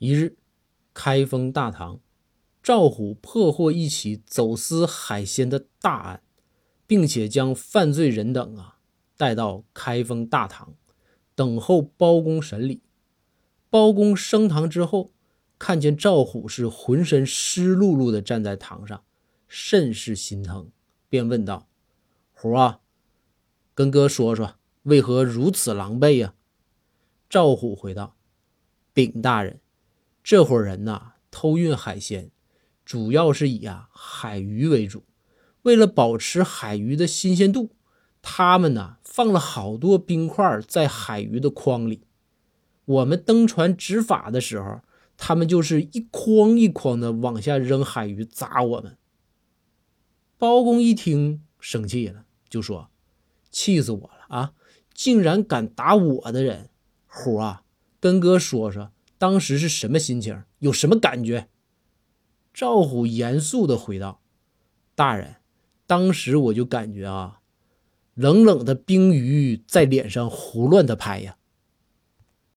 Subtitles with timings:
[0.00, 0.38] 一日，
[0.94, 2.00] 开封大堂，
[2.62, 6.22] 赵虎破获一起走私海鲜的大案，
[6.86, 8.78] 并且将犯罪人等啊
[9.18, 10.74] 带到开封大堂，
[11.34, 12.80] 等候包公审理。
[13.68, 15.12] 包公升堂之后，
[15.58, 19.04] 看见赵虎是浑身湿漉漉的站在堂上，
[19.48, 20.70] 甚是心疼，
[21.10, 21.68] 便问道
[22.32, 22.80] ：“虎啊，
[23.74, 24.54] 跟哥说说，
[24.84, 26.34] 为何如此狼狈呀？”
[27.28, 28.16] 赵虎回道
[28.94, 29.60] ：“禀大人，
[30.22, 32.30] 这伙人呐，偷运海鲜，
[32.84, 35.04] 主要是以啊海鱼为主。
[35.62, 37.70] 为了保持海鱼的新鲜度，
[38.22, 42.04] 他们呢放了好多冰块在海鱼的筐里。
[42.84, 44.80] 我们登船执法的时候，
[45.16, 48.96] 他们就是一筐一筐的往下扔海鱼砸我们。”
[50.38, 52.90] 包公一听生气了，就说
[53.50, 54.52] ：“气死我了啊！
[54.94, 56.70] 竟然敢打我的人！”
[57.06, 57.62] 虎啊，
[58.00, 61.48] 跟哥说说，当时是什么心情，有什么感觉？
[62.54, 64.22] 赵虎严肃的回道
[64.96, 65.36] ：“大人，
[65.86, 67.42] 当时我就感觉啊，
[68.14, 71.36] 冷冷的冰雨在脸上胡乱的拍呀。”